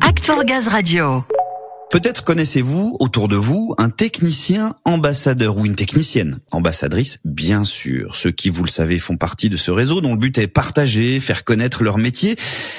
Act 0.00 0.24
for 0.24 0.44
Gaz 0.44 0.68
Radio. 0.68 1.22
Peut-être 1.90 2.24
connaissez-vous 2.24 2.96
autour 2.98 3.28
de 3.28 3.36
vous 3.36 3.74
un 3.76 3.90
technicien 3.90 4.74
ambassadeur 4.84 5.58
ou 5.58 5.66
une 5.66 5.74
technicienne 5.74 6.38
ambassadrice, 6.50 7.18
bien 7.26 7.64
sûr. 7.64 8.16
Ceux 8.16 8.30
qui, 8.30 8.48
vous 8.48 8.64
le 8.64 8.70
savez, 8.70 8.98
font 8.98 9.18
partie 9.18 9.50
de 9.50 9.58
ce 9.58 9.70
réseau 9.70 10.00
dont 10.00 10.12
le 10.12 10.18
but 10.18 10.38
est 10.38 10.46
partager, 10.46 11.20
faire 11.20 11.44
connaître 11.44 11.84
leur 11.84 11.98
métier. 11.98 12.36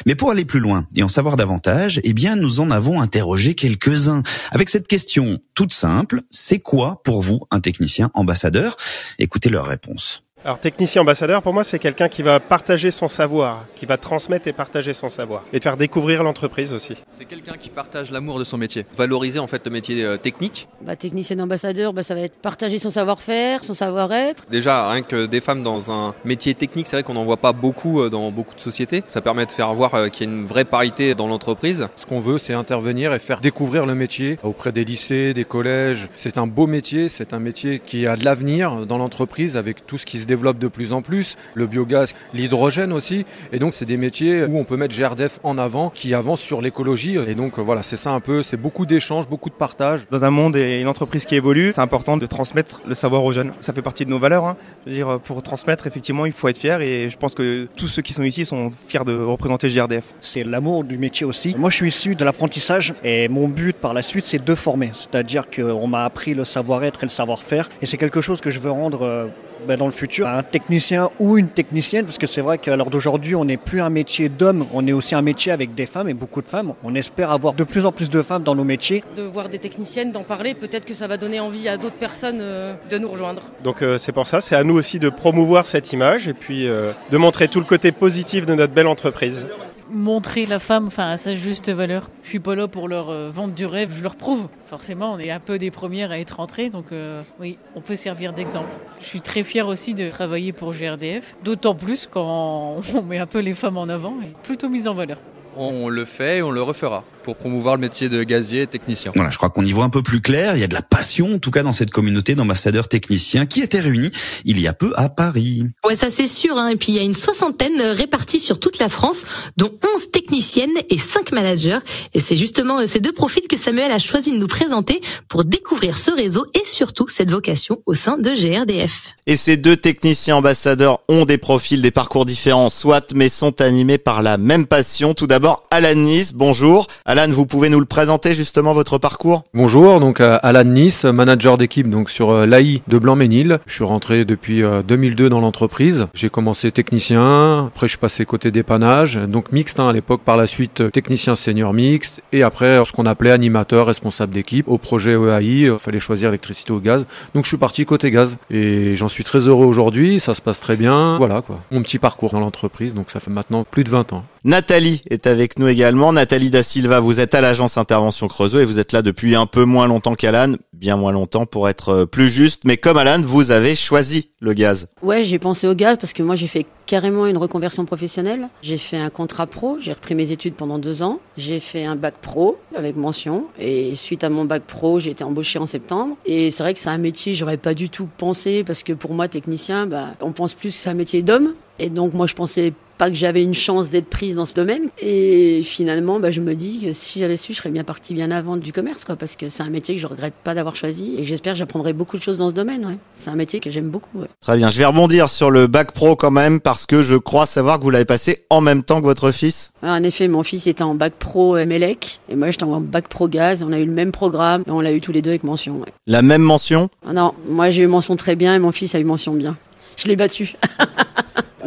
Mais 0.08 0.16
pour 0.16 0.32
aller 0.32 0.44
plus 0.44 0.60
loin 0.60 0.88
et 0.96 1.04
en 1.04 1.08
savoir 1.08 1.38
davantage, 1.38 2.02
eh 2.04 2.14
bien, 2.14 2.36
nous 2.36 2.60
en 2.60 2.72
avons 2.72 3.00
interrogé 3.00 3.54
quelques-uns 3.54 4.24
avec 4.52 4.70
cette 4.70 4.88
question 4.88 5.40
toute 5.54 5.74
simple. 5.74 6.24
C'est 6.32 6.60
quoi 6.60 7.02
pour 7.04 7.22
vous 7.22 7.42
un 7.52 7.60
technicien 7.60 8.10
ambassadeur? 8.16 8.76
Écoutez 9.20 9.50
leur 9.50 9.68
réponse. 9.68 10.25
Alors 10.46 10.60
technicien 10.60 11.02
ambassadeur, 11.02 11.42
pour 11.42 11.56
moi, 11.56 11.64
c'est 11.64 11.80
quelqu'un 11.80 12.08
qui 12.08 12.22
va 12.22 12.40
partager 12.40 12.92
son 12.92 13.08
savoir, 13.08 13.66
qui 13.74 13.88
va 13.88 13.98
transmettre 13.98 14.48
et 14.48 14.54
partager 14.54 14.94
son 14.94 15.08
savoir, 15.08 15.42
et 15.52 15.60
faire 15.60 15.76
découvrir 15.76 16.22
l'entreprise 16.22 16.72
aussi. 16.72 16.96
C'est 17.10 17.26
quelqu'un 17.26 17.58
qui 17.60 17.72
partage 17.72 18.12
l'amour 18.12 18.38
de 18.38 18.44
son 18.44 18.60
métier, 18.60 18.86
valoriser 18.96 19.40
en 19.40 19.48
fait 19.48 19.66
le 19.66 19.72
métier 19.72 20.06
euh, 20.06 20.18
technique. 20.18 20.68
Bah, 20.82 20.96
technicien 20.96 21.40
ambassadeur, 21.40 21.94
bah, 21.94 22.04
ça 22.04 22.14
va 22.14 22.22
être 22.22 22.36
partager 22.36 22.78
son 22.78 22.92
savoir-faire, 22.92 23.64
son 23.64 23.74
savoir-être. 23.74 24.46
Déjà, 24.52 24.88
rien 24.88 25.02
que 25.02 25.26
des 25.26 25.42
femmes 25.42 25.64
dans 25.64 25.92
un 25.92 26.14
métier 26.24 26.54
technique, 26.54 26.86
c'est 26.86 26.98
vrai 26.98 27.04
qu'on 27.04 27.16
n'en 27.16 27.26
voit 27.26 27.38
pas 27.38 27.52
beaucoup 27.52 28.02
euh, 28.02 28.12
dans 28.12 28.30
beaucoup 28.30 28.54
de 28.54 28.62
sociétés. 28.62 29.04
Ça 29.08 29.22
permet 29.22 29.48
de 29.48 29.52
faire 29.52 29.74
voir 29.74 29.96
euh, 29.96 30.10
qu'il 30.10 30.28
y 30.28 30.30
a 30.30 30.32
une 30.32 30.46
vraie 30.46 30.66
parité 30.66 31.16
dans 31.16 31.28
l'entreprise. 31.28 31.88
Ce 31.96 32.06
qu'on 32.06 32.20
veut, 32.20 32.38
c'est 32.38 32.54
intervenir 32.54 33.16
et 33.16 33.20
faire 33.20 33.42
découvrir 33.42 33.88
le 33.88 33.96
métier 33.96 34.38
auprès 34.44 34.72
des 34.72 34.86
lycées, 34.86 35.34
des 35.34 35.44
collèges. 35.44 36.08
C'est 36.16 36.38
un 36.38 36.46
beau 36.46 36.68
métier, 36.68 37.10
c'est 37.10 37.34
un 37.34 37.40
métier 37.40 37.82
qui 37.84 38.06
a 38.06 38.16
de 38.16 38.24
l'avenir 38.24 38.86
dans 38.86 39.00
l'entreprise 39.00 39.58
avec 39.58 39.88
tout 39.88 39.98
ce 39.98 40.06
qui 40.06 40.20
se 40.20 40.28
développe 40.36 40.60
de 40.60 40.68
plus 40.68 40.92
en 40.92 41.02
plus, 41.02 41.38
le 41.54 41.66
biogaz, 41.66 42.14
l'hydrogène 42.34 42.92
aussi. 42.92 43.26
Et 43.54 43.60
donc, 43.60 43.74
c'est 43.74 43.86
des 43.86 43.96
métiers 43.96 44.44
où 44.44 44.58
on 44.58 44.66
peut 44.66 44.76
mettre 44.76 44.94
GRDF 44.94 45.40
en 45.44 45.58
avant, 45.58 45.90
qui 45.90 46.14
avance 46.14 46.42
sur 46.42 46.62
l'écologie. 46.62 47.16
Et 47.28 47.36
donc, 47.36 47.58
voilà, 47.58 47.84
c'est 47.84 47.96
ça 47.96 48.12
un 48.12 48.20
peu, 48.20 48.44
c'est 48.44 48.58
beaucoup 48.58 48.86
d'échanges, 48.86 49.30
beaucoup 49.30 49.50
de 49.50 49.56
partage. 49.56 50.02
Dans 50.12 50.26
un 50.26 50.30
monde 50.30 50.58
et 50.58 50.82
une 50.82 50.90
entreprise 50.90 51.26
qui 51.26 51.36
évolue, 51.36 51.72
c'est 51.74 51.80
important 51.80 52.18
de 52.18 52.26
transmettre 52.26 52.82
le 52.86 52.96
savoir 52.96 53.24
aux 53.24 53.32
jeunes. 53.32 53.54
Ça 53.62 53.72
fait 53.72 53.82
partie 53.82 54.04
de 54.04 54.10
nos 54.10 54.20
valeurs. 54.20 54.46
Hein. 54.46 54.58
Je 54.86 54.92
veux 54.92 54.96
dire, 54.98 55.20
pour 55.24 55.42
transmettre, 55.42 55.88
effectivement, 55.88 56.26
il 56.26 56.34
faut 56.34 56.50
être 56.50 56.58
fier. 56.58 56.82
Et 56.82 57.10
je 57.10 57.18
pense 57.18 57.34
que 57.34 57.68
tous 57.78 57.88
ceux 57.88 58.02
qui 58.02 58.12
sont 58.12 58.24
ici 58.24 58.46
sont 58.46 58.72
fiers 58.88 59.06
de 59.06 59.16
représenter 59.16 59.70
GRDF. 59.70 60.04
C'est 60.20 60.44
l'amour 60.44 60.84
du 60.84 60.98
métier 60.98 61.26
aussi. 61.26 61.56
Moi, 61.58 61.70
je 61.70 61.76
suis 61.78 61.88
issu 61.88 62.16
de 62.16 62.26
l'apprentissage 62.26 62.94
et 63.04 63.30
mon 63.30 63.48
but 63.48 63.76
par 63.76 63.94
la 63.94 64.02
suite, 64.02 64.26
c'est 64.26 64.44
de 64.44 64.56
former. 64.56 64.92
C'est-à-dire 64.94 65.46
qu'on 65.50 65.88
m'a 65.88 66.04
appris 66.04 66.34
le 66.34 66.44
savoir-être 66.44 67.04
et 67.04 67.06
le 67.06 67.12
savoir-faire. 67.12 67.70
Et 67.82 67.86
c'est 67.86 67.98
quelque 67.98 68.22
chose 68.22 68.42
que 68.42 68.52
je 68.52 68.60
veux 68.60 68.72
rendre 68.72 69.04
euh, 69.04 69.28
ben, 69.68 69.78
dans 69.78 69.86
le 69.86 69.92
futur 69.92 70.28
un 70.28 70.44
technicien 70.44 71.10
ou 71.20 71.38
une 71.38 71.48
technicienne, 71.48 72.06
parce 72.06 72.18
que 72.18 72.28
c'est 72.28 72.42
vrai 72.42 72.58
qu'à 72.58 72.76
l'heure 72.76 72.90
d'aujourd'hui, 72.90 73.36
on 73.36 73.46
n'est 73.46 73.58
plus 73.58 73.82
un 73.82 73.90
métier 73.90 74.30
d'homme, 74.30 74.66
on 74.74 74.86
est 74.88 74.94
aussi 74.94 75.16
un 75.16 75.22
métier 75.22 75.52
avec 75.52 75.74
des 75.74 75.86
femmes 75.86 76.10
et 76.10 76.14
beaucoup 76.14 76.42
de 76.42 76.50
femmes. 76.50 76.74
On 76.84 76.96
espère 76.96 77.32
avoir 77.32 77.54
de 77.54 77.64
plus 77.64 77.86
en 77.86 77.92
plus 77.92 78.10
de 78.10 78.22
femmes 78.22 78.44
dans 78.44 78.56
nos 78.56 78.64
métiers. 78.64 79.04
De 79.16 79.24
voir 79.24 79.50
des 79.50 79.60
techniciennes, 79.60 80.12
d'en 80.12 80.24
parler, 80.24 80.54
peut-être 80.54 80.86
que 80.86 80.94
ça 80.94 81.08
va 81.08 81.18
donner 81.18 81.40
envie 81.40 81.68
à 81.68 81.78
d'autres 81.78 81.96
personnes 81.98 82.40
euh, 82.42 82.74
de 82.90 82.98
nous 82.98 83.10
rejoindre. 83.10 83.44
Donc 83.64 83.82
euh, 83.82 83.98
c'est 83.98 84.12
pour 84.12 84.28
ça, 84.28 84.42
c'est 84.42 84.56
à 84.56 84.64
nous 84.64 84.76
aussi 84.76 85.00
de 85.00 85.10
promouvoir 85.10 85.66
cette 85.66 85.94
image 85.94 86.28
et 86.28 86.34
puis 86.34 86.68
euh, 86.68 86.92
de 87.10 87.18
montrer 87.18 87.48
tout 87.48 87.60
le 87.60 87.66
côté 87.66 87.92
positif 87.92 88.46
de 88.46 88.56
notre 88.56 88.74
belle 88.74 88.88
entreprise 88.88 89.48
montrer 89.90 90.46
la 90.46 90.60
femme 90.60 90.88
enfin, 90.88 91.10
à 91.10 91.18
sa 91.18 91.36
juste 91.36 91.70
valeur. 91.70 92.10
Je 92.24 92.30
suis 92.30 92.40
pas 92.40 92.56
là 92.56 92.68
pour 92.68 92.88
leur 92.88 93.10
euh, 93.10 93.30
vendre 93.30 93.54
du 93.54 93.66
rêve, 93.66 93.92
je 93.92 94.04
leur 94.04 94.16
prouve. 94.16 94.48
Forcément, 94.68 95.14
on 95.14 95.20
est 95.20 95.32
un 95.32 95.40
peu 95.40 95.58
des 95.60 95.72
premières 95.72 96.12
à 96.12 96.20
être 96.20 96.40
entrées, 96.40 96.70
donc 96.70 96.92
euh, 96.92 97.22
oui, 97.40 97.58
on 97.76 97.82
peut 97.82 97.96
servir 97.96 98.34
d'exemple. 98.34 98.70
Je 99.00 99.06
suis 99.06 99.22
très 99.22 99.44
fière 99.44 99.68
aussi 99.68 99.94
de 99.94 100.10
travailler 100.10 100.54
pour 100.54 100.74
GRDF, 100.74 101.36
d'autant 101.44 101.76
plus 101.76 102.08
quand 102.10 102.78
on 102.96 103.02
met 103.02 103.20
un 103.20 103.28
peu 103.28 103.40
les 103.40 103.54
femmes 103.54 103.78
en 103.78 103.88
avant 103.88 104.16
et 104.24 104.34
plutôt 104.44 104.70
mise 104.70 104.88
en 104.88 104.94
valeur. 104.94 105.18
On 105.56 105.88
le 105.88 106.06
fait 106.06 106.40
et 106.40 106.42
on 106.42 106.52
le 106.52 106.62
refera 106.62 107.04
pour 107.26 107.36
promouvoir 107.36 107.76
le 107.76 107.82
métier 107.82 108.08
de 108.08 108.22
gazier 108.22 108.62
et 108.62 108.68
technicien. 108.68 109.12
Voilà, 109.16 109.32
je 109.32 109.38
crois 109.38 109.50
qu'on 109.50 109.66
y 109.66 109.72
voit 109.72 109.84
un 109.84 109.90
peu 109.90 110.04
plus 110.04 110.22
clair. 110.22 110.56
Il 110.56 110.60
y 110.60 110.64
a 110.64 110.68
de 110.68 110.76
la 110.76 110.84
passion, 110.84 111.34
en 111.34 111.40
tout 111.40 111.50
cas, 111.50 111.64
dans 111.64 111.72
cette 111.72 111.90
communauté 111.90 112.36
d'ambassadeurs 112.36 112.88
techniciens 112.88 113.48
qui 113.48 113.62
étaient 113.62 113.80
réunis 113.80 114.12
il 114.46 114.62
y 114.62 114.68
a 114.68 114.74
peu 114.74 114.94
à 114.96 115.10
Paris. 115.10 115.66
Ouais, 115.84 115.96
ça 115.96 116.12
c'est 116.12 116.28
sûr. 116.28 116.56
Hein. 116.58 116.70
Et 116.70 116.76
puis 116.76 116.92
il 116.92 116.96
y 116.96 117.00
a 117.00 117.02
une 117.02 117.16
soixantaine 117.16 117.82
répartis 117.82 118.40
sur 118.40 118.60
toute 118.60 118.78
la 118.78 118.90
France, 118.90 119.26
dont 119.58 119.72
11 119.96 120.12
techniciennes 120.12 120.78
et 120.90 121.00
5 121.00 121.32
managers. 121.32 121.80
Et 122.14 122.20
c'est 122.20 122.38
justement 122.38 122.80
euh, 122.80 122.86
ces 122.86 123.00
deux 123.00 123.12
profils 123.12 123.48
que 123.48 123.58
Samuel 123.58 123.92
a 123.92 123.98
choisi 123.98 124.32
de 124.32 124.38
nous 124.38 124.48
présenter 124.48 125.02
pour 125.28 125.46
découvrir 125.46 125.98
ce 125.98 126.12
réseau 126.12 126.46
et 126.54 126.66
surtout 126.66 127.08
cette 127.08 127.32
vocation 127.32 127.82
au 127.88 127.96
sein 127.96 128.20
de 128.20 128.30
GRDF. 128.30 129.16
Et 129.26 129.36
ces 129.36 129.58
deux 129.58 129.78
techniciens 129.78 130.36
ambassadeurs 130.36 131.00
ont 131.10 131.26
des 131.26 131.40
profils, 131.40 131.82
des 131.82 131.90
parcours 131.90 132.28
différents, 132.28 132.70
soit, 132.70 133.14
mais 133.16 133.30
sont 133.30 133.62
animés 133.62 133.98
par 133.98 134.22
la 134.22 134.38
même 134.38 134.68
passion. 134.68 135.16
Tout 135.16 135.26
d'abord, 135.26 135.64
Alan 135.72 135.96
Nice, 135.96 136.34
bonjour. 136.34 136.86
Alan, 137.18 137.32
vous 137.32 137.46
pouvez 137.46 137.70
nous 137.70 137.80
le 137.80 137.86
présenter 137.86 138.34
justement 138.34 138.74
votre 138.74 138.98
parcours? 138.98 139.46
Bonjour, 139.54 140.02
donc 140.02 140.20
euh, 140.20 140.38
Alan 140.44 140.66
Nice, 140.66 141.06
manager 141.06 141.58
d'équipe 141.58 141.90
donc 141.90 142.10
sur 142.10 142.32
euh, 142.32 142.46
l'AI 142.46 142.82
de 142.90 142.98
Blanc-Ménil. 142.98 143.60
Je 143.66 143.74
suis 143.74 143.86
rentré 143.86 144.26
depuis 144.26 144.62
2002 144.86 145.24
euh, 145.24 145.30
dans 145.30 145.40
l'entreprise. 145.40 146.08
J'ai 146.14 146.30
commencé 146.30 146.74
technicien, 146.74 147.68
après 147.68 147.88
je 147.88 147.92
suis 147.92 148.00
passé 148.00 148.26
côté 148.26 148.52
dépannage, 148.52 149.16
donc 149.16 149.54
mixte 149.54 149.80
hein, 149.80 149.88
à 149.88 149.94
l'époque, 149.94 150.24
par 150.26 150.36
la 150.36 150.46
suite 150.46 150.92
technicien 150.92 151.36
senior 151.36 151.72
mixte 151.72 152.22
et 152.34 152.44
après 152.44 152.84
ce 152.84 152.92
qu'on 152.92 153.06
appelait 153.06 153.32
animateur, 153.32 153.86
responsable 153.86 154.34
d'équipe. 154.34 154.68
Au 154.68 154.78
projet 154.78 155.14
EAI, 155.14 155.72
il 155.72 155.80
fallait 155.80 156.02
choisir 156.02 156.28
électricité 156.28 156.74
ou 156.74 156.82
gaz. 156.82 157.06
Donc 157.34 157.46
je 157.46 157.48
suis 157.48 157.58
parti 157.58 157.86
côté 157.86 158.12
gaz 158.12 158.36
et 158.52 158.98
j'en 158.98 159.08
suis 159.08 159.24
très 159.24 159.48
heureux 159.48 159.66
aujourd'hui, 159.66 160.20
ça 160.20 160.34
se 160.34 160.42
passe 160.42 160.60
très 160.60 160.76
bien. 160.76 161.16
Voilà 161.18 161.42
quoi, 161.42 161.62
mon 161.72 161.82
petit 161.82 161.98
parcours 161.98 162.32
dans 162.32 162.42
l'entreprise, 162.42 162.94
donc 162.94 163.10
ça 163.10 163.22
fait 163.22 163.32
maintenant 163.32 163.64
plus 163.64 163.86
de 163.86 163.90
20 163.90 164.12
ans. 164.12 164.26
Nathalie 164.46 165.02
est 165.10 165.26
avec 165.26 165.58
nous 165.58 165.68
également. 165.68 166.14
Nathalie 166.14 166.52
Da 166.52 166.62
Silva, 166.62 167.02
vous 167.06 167.20
êtes 167.20 167.36
à 167.36 167.42
l'agence 167.42 167.78
Intervention 167.78 168.28
Creusot 168.28 168.60
et 168.60 168.66
vous 168.66 168.80
êtes 168.80 168.92
là 168.92 169.02
depuis 169.02 169.36
un 169.36 169.46
peu 169.46 169.64
moins 169.64 169.88
longtemps 169.88 170.16
qu'Alan, 170.16 170.56
bien 170.74 170.98
moins 170.98 171.12
longtemps 171.12 171.46
pour 171.46 171.70
être 171.70 171.90
euh, 171.90 172.06
plus 172.06 172.30
juste. 172.30 172.64
Mais 172.66 172.78
comme 172.78 172.98
Alan, 172.98 173.22
vous 173.22 173.52
avez 173.52 173.76
choisi 173.76 174.30
le 174.40 174.54
gaz. 174.54 174.88
Ouais, 175.02 175.24
j'ai 175.24 175.40
pensé 175.40 175.68
au 175.68 175.76
gaz 175.76 175.98
parce 176.00 176.14
que 176.14 176.24
moi 176.24 176.36
j'ai 176.36 176.48
fait 176.48 176.66
carrément 176.86 177.26
une 177.26 177.38
reconversion 177.38 177.86
professionnelle. 177.86 178.50
J'ai 178.62 178.78
fait 178.78 178.98
un 178.98 179.10
contrat 179.10 179.48
pro, 179.48 179.78
j'ai 179.80 179.94
repris 179.94 180.16
mes 180.16 180.32
études 180.32 180.56
pendant 180.56 180.80
deux 180.80 181.04
ans. 181.04 181.20
J'ai 181.38 181.60
fait 181.60 181.86
un 181.86 181.96
bac 181.96 182.16
pro 182.22 182.58
avec 182.76 182.96
mention 182.96 183.46
et 183.60 183.96
suite 183.96 184.24
à 184.24 184.30
mon 184.30 184.46
bac 184.46 184.64
pro, 184.64 185.00
j'ai 185.00 185.12
été 185.12 185.24
embauché 185.24 185.60
en 185.60 185.66
septembre. 185.66 186.18
Et 186.26 186.52
c'est 186.52 186.64
vrai 186.64 186.74
que 186.74 186.80
c'est 186.80 186.90
un 186.90 186.98
métier, 186.98 187.34
j'aurais 187.34 187.58
pas 187.58 187.74
du 187.74 187.90
tout 187.90 188.08
pensé 188.18 188.64
parce 188.64 188.84
que 188.84 188.94
pour 188.94 189.14
moi 189.14 189.28
technicien, 189.28 189.86
bah, 189.86 190.10
on 190.22 190.32
pense 190.32 190.54
plus 190.54 190.70
que 190.70 190.76
c'est 190.76 190.90
un 190.90 190.96
métier 190.96 191.22
d'homme. 191.22 191.54
Et 191.78 191.90
donc 191.90 192.14
moi 192.14 192.26
je 192.26 192.34
pensais 192.34 192.74
pas 192.98 193.10
que 193.10 193.16
j'avais 193.16 193.44
une 193.44 193.54
chance 193.54 193.90
d'être 193.90 194.10
prise 194.10 194.36
dans 194.36 194.46
ce 194.46 194.54
domaine. 194.54 194.90
Et 195.02 195.62
finalement, 195.64 196.20
bah, 196.20 196.32
je 196.32 196.42
me 196.42 196.56
dis 196.56 196.82
que 196.86 196.94
si 196.94 197.20
j'avais 197.20 197.38
su, 197.38 197.54
je 197.54 197.58
serais 197.58 197.72
bien 197.72 197.84
partie 197.84 198.14
bien 198.14 198.32
avant 198.32 198.58
du 198.58 198.72
commerce, 198.74 199.06
quoi, 199.06 199.16
parce 199.16 199.36
que 199.36 199.50
c'est 199.50 199.64
un 199.64 199.70
métier 199.70 199.96
que 199.96 200.02
je 200.02 200.08
regrette 200.08 200.34
pas 200.44 200.54
d'avoir 200.54 200.76
choisi 200.76 201.16
et 201.18 201.26
j'espère 201.26 201.54
que 201.54 201.60
j'apprendrai 201.60 201.94
beaucoup 201.94 202.18
de 202.18 202.24
choses 202.24 202.38
dans 202.38 202.50
ce 202.50 202.54
domaine. 202.54 202.86
Ouais. 202.86 202.98
C'est 203.20 203.30
un 203.30 203.36
métier 203.36 203.60
que 203.60 203.70
j'aime 203.70 203.90
beaucoup. 203.90 204.20
Ouais. 204.20 204.28
Très 204.42 204.58
bien, 204.58 204.70
je 204.70 204.78
vais 204.78 204.86
rebondir 204.86 205.30
sur 205.30 205.52
le 205.52 205.68
bac 205.68 205.92
pro 205.92 206.16
quand 206.16 206.32
même, 206.32 206.60
parce 206.60 206.86
que 206.86 207.02
je 207.02 207.16
crois 207.16 207.46
savoir 207.46 207.80
que 207.80 207.84
vous 207.84 207.90
l'avez 207.90 208.06
passé 208.06 208.46
en 208.50 208.62
même 208.62 208.84
temps 208.84 209.00
que 209.02 209.06
votre 209.06 209.32
fils. 209.32 209.72
En 209.82 210.04
effet, 210.04 210.28
mon 210.28 210.44
fils 210.44 210.68
était 210.68 210.84
en 210.84 210.96
bac 210.96 211.14
pro 211.20 211.56
MLEC 211.56 212.20
et 212.30 212.36
moi 212.36 212.50
j'étais 212.50 212.64
en 212.64 212.80
bac 212.82 213.08
pro 213.08 213.28
gaz. 213.28 213.64
On 213.64 213.72
a 213.72 213.80
eu 213.80 213.86
le 213.86 213.92
même 213.92 214.12
programme 214.12 214.64
et 214.68 214.72
on 214.72 214.82
l'a 214.82 214.92
eu 214.92 215.02
tous 215.02 215.12
les 215.12 215.22
deux 215.22 215.30
avec 215.32 215.44
mention. 215.44 215.78
Ouais. 215.78 215.92
La 216.08 216.22
même 216.22 216.42
mention? 216.42 216.90
Ah 217.08 217.14
Non, 217.14 217.34
moi 217.48 217.70
j'ai 217.70 217.84
eu 217.84 217.88
mention 217.88 218.16
très 218.16 218.36
bien 218.36 218.56
et 218.56 218.60
mon 218.60 218.72
fils 218.72 218.96
a 218.96 219.00
eu 219.00 219.04
mention 219.04 219.34
bien. 219.34 219.58
Je 219.98 220.08
l'ai 220.08 220.16
battu. 220.16 220.56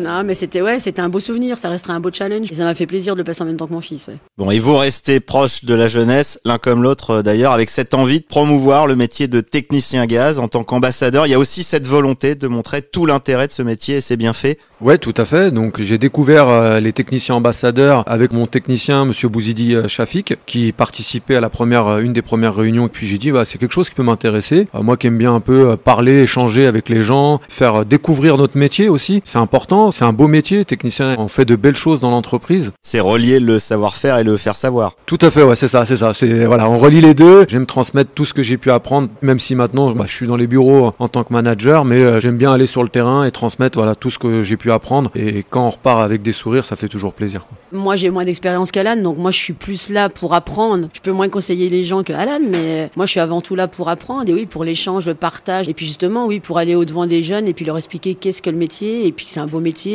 Non, 0.01 0.25
mais 0.25 0.35
c'était 0.35 0.63
ouais, 0.63 0.81
c'était 0.81 1.01
un 1.01 1.09
beau 1.09 1.21
souvenir, 1.21 1.59
ça 1.59 1.69
restera 1.69 1.95
un 1.95 2.01
beau 2.01 2.11
challenge. 2.13 2.51
Et 2.51 2.55
ça 2.55 2.65
m'a 2.65 2.75
fait 2.75 2.87
plaisir 2.87 3.15
de 3.15 3.21
le 3.21 3.25
passer 3.25 3.43
en 3.43 3.47
même 3.47 3.57
temps 3.57 3.67
que 3.67 3.73
mon 3.73 3.81
fils. 3.81 4.07
Ouais. 4.07 4.17
Bon, 4.37 4.51
et 4.51 4.59
vous 4.59 4.77
restez 4.77 5.21
proche 5.21 5.65
de 5.65 5.75
la 5.75 5.89
jeunesse, 5.89 6.39
l'un 6.45 6.59
comme 6.59 6.83
l'autre 6.83 7.11
euh, 7.11 7.23
d'ailleurs, 7.23 7.53
avec 7.53 7.71
cette 7.71 7.95
envie 7.95 8.21
de 8.21 8.27
promouvoir 8.27 8.87
le 8.87 8.97
métier 8.97 9.29
de 9.29 9.41
technicien 9.41 10.07
gaz 10.07 10.39
en 10.39 10.49
tant 10.49 10.65
qu'ambassadeur. 10.65 11.27
Il 11.27 11.31
y 11.31 11.35
a 11.35 11.39
aussi 11.39 11.63
cette 11.63 11.87
volonté 11.87 12.35
de 12.35 12.49
montrer 12.49 12.83
tout 12.83 13.07
l'intérêt 13.07 13.47
de 13.47 13.53
ce 13.53 13.63
métier 13.63 13.97
et 13.97 14.01
c'est 14.01 14.17
bien 14.17 14.33
fait. 14.33 14.59
Ouais, 14.81 14.99
tout 14.99 15.15
à 15.17 15.25
fait. 15.25 15.51
Donc 15.51 15.81
j'ai 15.81 15.99
découvert 15.99 16.49
euh, 16.49 16.81
les 16.81 16.93
techniciens 16.93 17.35
ambassadeurs 17.35 18.05
avec 18.07 18.33
mon 18.33 18.47
technicien 18.47 19.05
Monsieur 19.05 19.29
Bouzidi 19.29 19.75
euh, 19.75 19.89
Chafik, 19.89 20.35
qui 20.47 20.73
participait 20.73 21.35
à 21.35 21.41
la 21.41 21.49
première, 21.49 21.99
une 21.99 22.13
des 22.13 22.23
premières 22.23 22.55
réunions. 22.55 22.87
Et 22.87 22.91
puis 22.91 23.07
j'ai 23.07 23.19
dit, 23.19 23.33
bah 23.33 23.45
c'est 23.45 23.59
quelque 23.59 23.73
chose 23.73 23.89
qui 23.89 23.95
peut 23.95 24.03
m'intéresser. 24.03 24.69
moi 24.81 24.97
qui 24.97 25.09
aime 25.09 25.19
bien 25.19 25.35
un 25.35 25.41
peu 25.41 25.77
parler, 25.77 26.23
échanger 26.23 26.67
avec 26.67 26.89
les 26.89 27.03
gens, 27.03 27.41
faire 27.49 27.85
découvrir 27.85 28.37
notre 28.37 28.57
métier 28.57 28.89
aussi, 28.89 29.21
c'est 29.25 29.39
important 29.39 29.89
c'est 29.91 30.05
un 30.05 30.13
beau 30.13 30.29
métier, 30.29 30.65
technicien. 30.65 31.17
On 31.19 31.29
fait 31.29 31.45
de 31.45 31.57
belles 31.57 31.77
choses 31.77 32.01
dans 32.01 32.11
l'entreprise. 32.11 32.73
C'est 32.83 33.01
relier 33.01 33.41
le 33.41 33.59
savoir-faire 33.59 34.19
et 34.19 34.25
le 34.25 34.37
faire 34.37 34.57
savoir. 34.57 34.95
Tout 35.07 35.19
à 35.23 35.31
fait, 35.31 35.43
ouais, 35.43 35.57
c'est 35.57 35.69
ça, 35.69 35.85
c'est 35.85 35.97
ça. 35.97 36.13
C'est 36.15 36.45
voilà, 36.45 36.69
on 36.69 36.77
relie 36.77 37.01
les 37.01 37.15
deux. 37.15 37.45
J'aime 37.49 37.67
transmettre 37.67 38.11
tout 38.15 38.25
ce 38.25 38.33
que 38.33 38.43
j'ai 38.43 38.57
pu 38.57 38.71
apprendre, 38.71 39.09
même 39.23 39.39
si 39.39 39.55
maintenant, 39.55 39.91
bah, 39.91 40.05
je 40.07 40.15
suis 40.15 40.27
dans 40.27 40.37
les 40.37 40.47
bureaux 40.47 40.93
en 40.99 41.09
tant 41.09 41.25
que 41.25 41.33
manager, 41.33 41.85
mais 41.85 41.97
euh, 41.97 42.21
j'aime 42.21 42.37
bien 42.37 42.53
aller 42.53 42.67
sur 42.67 42.83
le 42.83 42.89
terrain 42.89 43.25
et 43.25 43.31
transmettre 43.31 43.79
voilà 43.79 43.95
tout 43.95 44.11
ce 44.11 44.19
que 44.19 44.43
j'ai 44.43 44.57
pu 44.57 44.68
apprendre. 44.71 45.11
Et 45.15 45.45
quand 45.49 45.67
on 45.67 45.71
repart 45.71 46.01
avec 46.01 46.23
des 46.23 46.33
sourires, 46.33 46.65
ça 46.65 46.77
fait 46.77 46.89
toujours 46.89 47.13
plaisir. 47.13 47.47
Quoi. 47.47 47.59
Moi, 47.73 47.97
j'ai 47.97 48.11
moins 48.11 48.25
d'expérience 48.25 48.71
qu'Alan, 48.71 48.97
donc 48.97 49.19
moi, 49.19 49.31
je 49.31 49.39
suis 49.39 49.53
plus 49.53 49.91
là 49.91 50.09
pour 50.09 50.35
apprendre. 50.35 50.89
Je 50.93 51.01
peux 51.01 51.13
moins 51.13 51.29
conseiller 51.29 51.69
les 51.69 51.85
gens 51.85 52.03
que 52.03 52.13
Alan, 52.13 52.41
mais 52.51 52.91
moi, 52.97 53.07
je 53.07 53.13
suis 53.13 53.21
avant 53.21 53.41
tout 53.41 53.55
là 53.55 53.69
pour 53.69 53.89
apprendre 53.89 54.29
et 54.29 54.35
oui, 54.35 54.47
pour 54.47 54.65
l'échange, 54.65 55.07
le 55.07 55.15
partage, 55.15 55.69
et 55.69 55.75
puis 55.75 55.87
justement, 55.87 56.27
oui, 56.27 56.41
pour 56.41 56.59
aller 56.59 56.75
au 56.75 56.85
devant 56.85 57.07
des 57.07 57.23
jeunes 57.23 57.47
et 57.47 57.55
puis 57.55 57.65
leur 57.65 57.77
expliquer 57.77 58.15
qu'est-ce 58.15 58.43
que 58.43 58.51
le 58.51 58.57
métier 58.57 59.07
et 59.07 59.13
puis 59.13 59.27
que 59.27 59.33
c'est 59.33 59.41
un 59.41 59.47
beau 59.47 59.61
métier 59.61 59.89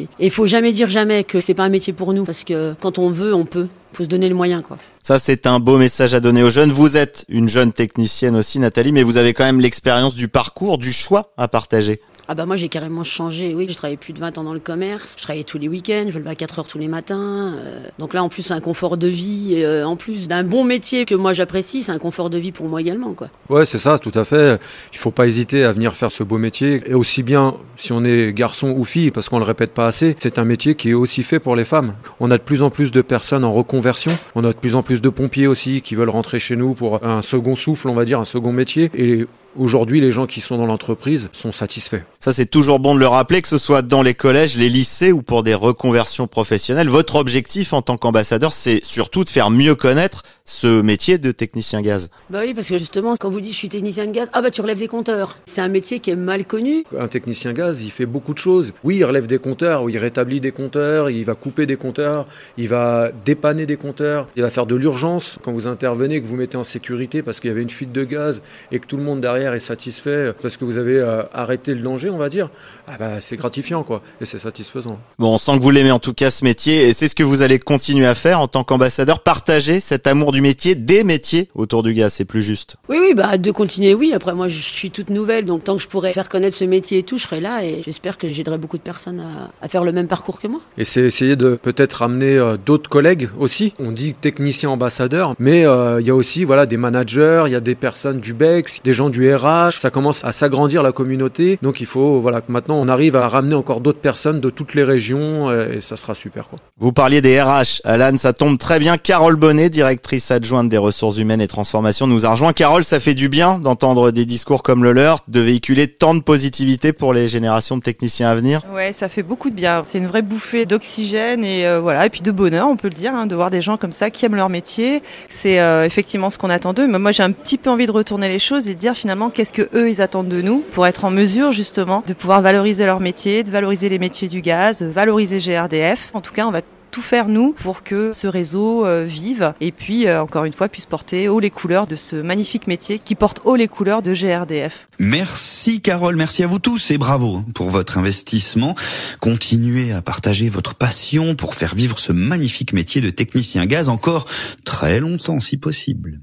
et 0.00 0.08
il 0.18 0.30
faut 0.30 0.46
jamais 0.46 0.72
dire 0.72 0.90
jamais 0.90 1.24
que 1.24 1.40
c'est 1.40 1.54
pas 1.54 1.64
un 1.64 1.68
métier 1.68 1.92
pour 1.92 2.12
nous 2.12 2.24
parce 2.24 2.44
que 2.44 2.74
quand 2.80 2.98
on 2.98 3.10
veut, 3.10 3.34
on 3.34 3.44
peut. 3.44 3.68
Faut 3.94 4.04
se 4.04 4.08
donner 4.08 4.28
le 4.28 4.34
moyen, 4.34 4.60
quoi. 4.60 4.76
Ça, 5.02 5.18
c'est 5.18 5.46
un 5.46 5.58
beau 5.58 5.78
message 5.78 6.12
à 6.12 6.20
donner 6.20 6.42
aux 6.42 6.50
jeunes. 6.50 6.70
Vous 6.70 6.96
êtes 6.96 7.24
une 7.28 7.48
jeune 7.48 7.72
technicienne 7.72 8.36
aussi, 8.36 8.58
Nathalie, 8.58 8.92
mais 8.92 9.02
vous 9.02 9.16
avez 9.16 9.32
quand 9.32 9.44
même 9.44 9.60
l'expérience 9.60 10.14
du 10.14 10.28
parcours, 10.28 10.76
du 10.76 10.92
choix 10.92 11.32
à 11.38 11.48
partager. 11.48 12.00
Ah 12.30 12.34
bah 12.34 12.44
moi 12.44 12.56
j'ai 12.56 12.68
carrément 12.68 13.04
changé, 13.04 13.54
oui, 13.54 13.66
je 13.70 13.74
travaillais 13.74 13.96
plus 13.96 14.12
de 14.12 14.20
20 14.20 14.36
ans 14.36 14.44
dans 14.44 14.52
le 14.52 14.60
commerce, 14.60 15.16
je 15.16 15.22
travaillais 15.22 15.44
tous 15.44 15.56
les 15.56 15.66
week-ends, 15.66 16.04
je 16.08 16.12
me 16.12 16.18
levais 16.18 16.28
à 16.30 16.34
4 16.34 16.58
heures 16.58 16.66
tous 16.66 16.76
les 16.78 16.86
matins. 16.86 17.54
euh, 17.56 17.80
donc 17.98 18.12
là 18.12 18.22
en 18.22 18.28
plus 18.28 18.50
un 18.50 18.60
confort 18.60 18.98
de 18.98 19.08
vie, 19.08 19.54
euh, 19.56 19.84
en 19.86 19.96
plus 19.96 20.28
d'un 20.28 20.44
bon 20.44 20.62
métier 20.62 21.06
que 21.06 21.14
moi 21.14 21.32
j'apprécie, 21.32 21.82
c'est 21.82 21.92
un 21.92 21.98
confort 21.98 22.28
de 22.28 22.36
vie 22.36 22.52
pour 22.52 22.68
moi 22.68 22.82
également 22.82 23.14
quoi. 23.14 23.28
Ouais, 23.48 23.64
c'est 23.64 23.78
ça, 23.78 23.98
tout 23.98 24.12
à 24.14 24.24
fait. 24.24 24.60
Il 24.92 24.98
faut 24.98 25.10
pas 25.10 25.26
hésiter 25.26 25.64
à 25.64 25.72
venir 25.72 25.94
faire 25.94 26.12
ce 26.12 26.22
beau 26.22 26.36
métier. 26.36 26.82
Et 26.86 26.92
aussi 26.92 27.22
bien 27.22 27.54
si 27.76 27.92
on 27.92 28.04
est 28.04 28.34
garçon 28.34 28.74
ou 28.76 28.84
fille, 28.84 29.10
parce 29.10 29.30
qu'on 29.30 29.38
le 29.38 29.44
répète 29.46 29.72
pas 29.72 29.86
assez, 29.86 30.14
c'est 30.18 30.38
un 30.38 30.44
métier 30.44 30.74
qui 30.74 30.90
est 30.90 30.94
aussi 30.94 31.22
fait 31.22 31.38
pour 31.38 31.56
les 31.56 31.64
femmes. 31.64 31.94
On 32.20 32.30
a 32.30 32.36
de 32.36 32.42
plus 32.42 32.60
en 32.60 32.68
plus 32.68 32.92
de 32.92 33.00
personnes 33.00 33.44
en 33.44 33.52
reconversion. 33.52 34.12
On 34.34 34.44
a 34.44 34.52
de 34.52 34.58
plus 34.58 34.74
en 34.74 34.82
plus 34.82 35.00
de 35.00 35.08
pompiers 35.08 35.46
aussi 35.46 35.80
qui 35.80 35.94
veulent 35.94 36.10
rentrer 36.10 36.38
chez 36.38 36.56
nous 36.56 36.74
pour 36.74 37.02
un 37.04 37.22
second 37.22 37.56
souffle, 37.56 37.88
on 37.88 37.94
va 37.94 38.04
dire, 38.04 38.20
un 38.20 38.24
second 38.24 38.52
métier. 38.52 38.90
Et 38.94 39.26
Aujourd'hui, 39.58 40.00
les 40.00 40.12
gens 40.12 40.26
qui 40.26 40.40
sont 40.40 40.56
dans 40.56 40.66
l'entreprise 40.66 41.30
sont 41.32 41.50
satisfaits. 41.50 42.02
Ça, 42.20 42.32
c'est 42.32 42.46
toujours 42.46 42.78
bon 42.78 42.94
de 42.94 43.00
le 43.00 43.08
rappeler, 43.08 43.42
que 43.42 43.48
ce 43.48 43.58
soit 43.58 43.82
dans 43.82 44.02
les 44.02 44.14
collèges, 44.14 44.56
les 44.56 44.68
lycées 44.68 45.10
ou 45.10 45.20
pour 45.20 45.42
des 45.42 45.54
reconversions 45.54 46.28
professionnelles. 46.28 46.88
Votre 46.88 47.16
objectif 47.16 47.72
en 47.72 47.82
tant 47.82 47.96
qu'ambassadeur, 47.96 48.52
c'est 48.52 48.80
surtout 48.84 49.24
de 49.24 49.30
faire 49.30 49.50
mieux 49.50 49.74
connaître 49.74 50.22
ce 50.48 50.80
métier 50.80 51.18
de 51.18 51.30
technicien 51.30 51.82
gaz. 51.82 52.10
Bah 52.30 52.40
oui, 52.42 52.54
parce 52.54 52.68
que 52.68 52.78
justement, 52.78 53.14
quand 53.20 53.28
vous 53.28 53.40
dites 53.40 53.52
je 53.52 53.58
suis 53.58 53.68
technicien 53.68 54.06
de 54.06 54.12
gaz, 54.12 54.28
ah 54.32 54.40
bah 54.40 54.50
tu 54.50 54.62
relèves 54.62 54.80
les 54.80 54.88
compteurs. 54.88 55.36
C'est 55.44 55.60
un 55.60 55.68
métier 55.68 56.00
qui 56.00 56.10
est 56.10 56.16
mal 56.16 56.46
connu. 56.46 56.84
Un 56.98 57.06
technicien 57.06 57.52
gaz, 57.52 57.82
il 57.82 57.90
fait 57.90 58.06
beaucoup 58.06 58.32
de 58.32 58.38
choses. 58.38 58.72
Oui, 58.82 58.96
il 58.96 59.04
relève 59.04 59.26
des 59.26 59.38
compteurs, 59.38 59.88
il 59.90 59.98
rétablit 59.98 60.40
des 60.40 60.50
compteurs, 60.50 61.10
il 61.10 61.24
va 61.24 61.34
couper 61.34 61.66
des 61.66 61.76
compteurs, 61.76 62.26
il 62.56 62.68
va 62.68 63.10
dépanner 63.26 63.66
des 63.66 63.76
compteurs, 63.76 64.26
il 64.36 64.42
va 64.42 64.48
faire 64.48 64.64
de 64.64 64.74
l'urgence 64.74 65.38
quand 65.42 65.52
vous 65.52 65.66
intervenez, 65.66 66.22
que 66.22 66.26
vous 66.26 66.36
mettez 66.36 66.56
en 66.56 66.64
sécurité 66.64 67.22
parce 67.22 67.40
qu'il 67.40 67.48
y 67.48 67.52
avait 67.52 67.62
une 67.62 67.70
fuite 67.70 67.92
de 67.92 68.04
gaz 68.04 68.40
et 68.72 68.78
que 68.78 68.86
tout 68.86 68.96
le 68.96 69.02
monde 69.02 69.20
derrière 69.20 69.52
est 69.52 69.60
satisfait 69.60 70.32
parce 70.40 70.56
que 70.56 70.64
vous 70.64 70.78
avez 70.78 70.96
euh, 70.96 71.24
arrêté 71.34 71.74
le 71.74 71.82
danger, 71.82 72.08
on 72.08 72.18
va 72.18 72.30
dire. 72.30 72.48
Ah 72.86 72.96
bah 72.98 73.20
c'est 73.20 73.36
gratifiant 73.36 73.82
quoi 73.82 74.00
et 74.20 74.24
c'est 74.24 74.38
satisfaisant. 74.38 74.98
Bon, 75.18 75.34
on 75.34 75.38
sent 75.38 75.58
que 75.58 75.62
vous 75.62 75.70
l'aimez 75.70 75.90
en 75.90 75.98
tout 75.98 76.14
cas 76.14 76.30
ce 76.30 76.42
métier 76.42 76.88
et 76.88 76.94
c'est 76.94 77.08
ce 77.08 77.14
que 77.14 77.22
vous 77.22 77.42
allez 77.42 77.58
continuer 77.58 78.06
à 78.06 78.14
faire 78.14 78.40
en 78.40 78.48
tant 78.48 78.64
qu'ambassadeur, 78.64 79.20
partager 79.20 79.80
cet 79.80 80.06
amour 80.06 80.32
du 80.32 80.37
métier, 80.40 80.74
des 80.74 81.04
métiers 81.04 81.48
autour 81.54 81.82
du 81.82 81.92
gaz, 81.92 82.12
c'est 82.12 82.24
plus 82.24 82.42
juste. 82.42 82.76
Oui, 82.88 82.98
oui, 83.00 83.14
bah 83.14 83.38
de 83.38 83.50
continuer, 83.50 83.94
oui. 83.94 84.12
Après, 84.12 84.34
moi, 84.34 84.48
je 84.48 84.58
suis 84.58 84.90
toute 84.90 85.10
nouvelle, 85.10 85.44
donc 85.44 85.64
tant 85.64 85.76
que 85.76 85.82
je 85.82 85.88
pourrais 85.88 86.12
faire 86.12 86.28
connaître 86.28 86.56
ce 86.56 86.64
métier 86.64 86.98
et 86.98 87.02
tout, 87.02 87.18
je 87.18 87.24
serai 87.24 87.40
là 87.40 87.64
et 87.64 87.82
j'espère 87.82 88.18
que 88.18 88.28
j'aiderai 88.28 88.58
beaucoup 88.58 88.78
de 88.78 88.82
personnes 88.82 89.20
à, 89.20 89.50
à 89.64 89.68
faire 89.68 89.84
le 89.84 89.92
même 89.92 90.08
parcours 90.08 90.40
que 90.40 90.48
moi. 90.48 90.60
Et 90.76 90.84
c'est 90.84 91.02
essayer 91.02 91.36
de 91.36 91.56
peut-être 91.56 91.94
ramener 91.94 92.36
euh, 92.36 92.56
d'autres 92.56 92.88
collègues 92.88 93.28
aussi. 93.38 93.72
On 93.78 93.92
dit 93.92 94.14
technicien 94.14 94.70
ambassadeur, 94.70 95.34
mais 95.38 95.64
euh, 95.64 96.00
il 96.00 96.06
y 96.06 96.10
a 96.10 96.14
aussi 96.14 96.44
voilà 96.44 96.66
des 96.66 96.76
managers, 96.76 97.44
il 97.46 97.52
y 97.52 97.56
a 97.56 97.60
des 97.60 97.74
personnes 97.74 98.20
du 98.20 98.34
BEX, 98.34 98.80
des 98.84 98.92
gens 98.92 99.10
du 99.10 99.34
RH. 99.34 99.80
Ça 99.80 99.90
commence 99.90 100.24
à 100.24 100.32
s'agrandir 100.32 100.82
la 100.82 100.92
communauté, 100.92 101.58
donc 101.62 101.80
il 101.80 101.86
faut 101.86 102.20
voilà 102.20 102.40
que 102.40 102.50
maintenant 102.52 102.76
on 102.76 102.88
arrive 102.88 103.16
à 103.16 103.26
ramener 103.26 103.54
encore 103.54 103.80
d'autres 103.80 104.00
personnes 104.00 104.40
de 104.40 104.50
toutes 104.50 104.74
les 104.74 104.84
régions 104.84 105.50
euh, 105.50 105.74
et 105.76 105.80
ça 105.80 105.96
sera 105.96 106.14
super 106.14 106.48
quoi. 106.48 106.58
Vous 106.78 106.92
parliez 106.92 107.20
des 107.20 107.40
RH, 107.40 107.80
Alan, 107.84 108.16
ça 108.16 108.32
tombe 108.32 108.58
très 108.58 108.78
bien. 108.78 108.96
Carole 108.98 109.36
Bonnet, 109.36 109.70
directrice 109.70 110.27
adjointe 110.30 110.68
des 110.68 110.78
ressources 110.78 111.18
humaines 111.18 111.40
et 111.40 111.48
transformation, 111.48 112.06
nous 112.06 112.26
a 112.26 112.30
rejoint. 112.30 112.52
Carole, 112.52 112.84
ça 112.84 113.00
fait 113.00 113.14
du 113.14 113.28
bien 113.28 113.58
d'entendre 113.58 114.10
des 114.10 114.24
discours 114.24 114.62
comme 114.62 114.84
le 114.84 114.92
leur, 114.92 115.20
de 115.28 115.40
véhiculer 115.40 115.88
tant 115.88 116.14
de 116.14 116.20
positivité 116.20 116.92
pour 116.92 117.12
les 117.12 117.28
générations 117.28 117.76
de 117.76 117.82
techniciens 117.82 118.28
à 118.28 118.34
venir. 118.34 118.62
Ouais, 118.74 118.92
ça 118.92 119.08
fait 119.08 119.22
beaucoup 119.22 119.50
de 119.50 119.54
bien. 119.54 119.82
C'est 119.84 119.98
une 119.98 120.06
vraie 120.06 120.22
bouffée 120.22 120.66
d'oxygène 120.66 121.44
et 121.44 121.66
euh, 121.66 121.80
voilà, 121.80 122.06
et 122.06 122.10
puis 122.10 122.20
de 122.20 122.30
bonheur, 122.30 122.68
on 122.68 122.76
peut 122.76 122.88
le 122.88 122.94
dire, 122.94 123.14
hein, 123.14 123.26
de 123.26 123.34
voir 123.34 123.50
des 123.50 123.62
gens 123.62 123.76
comme 123.76 123.92
ça 123.92 124.10
qui 124.10 124.24
aiment 124.24 124.36
leur 124.36 124.48
métier. 124.48 125.02
C'est 125.28 125.60
euh, 125.60 125.84
effectivement 125.84 126.30
ce 126.30 126.38
qu'on 126.38 126.50
attend 126.50 126.72
d'eux. 126.72 126.86
Mais 126.86 126.98
moi, 126.98 127.12
j'ai 127.12 127.22
un 127.22 127.32
petit 127.32 127.58
peu 127.58 127.70
envie 127.70 127.86
de 127.86 127.92
retourner 127.92 128.28
les 128.28 128.38
choses 128.38 128.68
et 128.68 128.74
de 128.74 128.78
dire 128.78 128.94
finalement 128.94 129.30
qu'est-ce 129.30 129.52
que 129.52 129.68
eux 129.74 129.88
ils 129.88 130.00
attendent 130.00 130.28
de 130.28 130.42
nous 130.42 130.64
pour 130.72 130.86
être 130.86 131.04
en 131.04 131.10
mesure 131.10 131.52
justement 131.52 132.02
de 132.06 132.14
pouvoir 132.14 132.42
valoriser 132.42 132.86
leur 132.86 133.00
métier, 133.00 133.44
de 133.44 133.50
valoriser 133.50 133.88
les 133.88 133.98
métiers 133.98 134.28
du 134.28 134.40
gaz, 134.40 134.82
valoriser 134.82 135.38
GRDF. 135.38 136.10
En 136.14 136.20
tout 136.20 136.32
cas, 136.32 136.46
on 136.46 136.50
va 136.50 136.60
faire 137.00 137.28
nous 137.28 137.52
pour 137.52 137.82
que 137.82 138.12
ce 138.12 138.26
réseau 138.26 138.86
euh, 138.86 139.04
vive 139.04 139.54
et 139.60 139.72
puis 139.72 140.06
euh, 140.06 140.22
encore 140.22 140.44
une 140.44 140.52
fois 140.52 140.68
puisse 140.68 140.86
porter 140.86 141.28
haut 141.28 141.40
les 141.40 141.50
couleurs 141.50 141.86
de 141.86 141.96
ce 141.96 142.16
magnifique 142.16 142.66
métier 142.66 142.98
qui 142.98 143.14
porte 143.14 143.40
haut 143.44 143.56
les 143.56 143.68
couleurs 143.68 144.02
de 144.02 144.14
GRDF. 144.14 144.88
Merci 144.98 145.80
Carole, 145.80 146.16
merci 146.16 146.42
à 146.42 146.46
vous 146.46 146.58
tous 146.58 146.90
et 146.90 146.98
bravo 146.98 147.42
pour 147.54 147.70
votre 147.70 147.98
investissement. 147.98 148.74
Continuez 149.20 149.92
à 149.92 150.02
partager 150.02 150.48
votre 150.48 150.74
passion 150.74 151.34
pour 151.34 151.54
faire 151.54 151.74
vivre 151.74 151.98
ce 151.98 152.12
magnifique 152.12 152.72
métier 152.72 153.00
de 153.00 153.10
technicien 153.10 153.66
gaz 153.66 153.88
encore 153.88 154.26
très 154.64 155.00
longtemps 155.00 155.40
si 155.40 155.56
possible. 155.56 156.20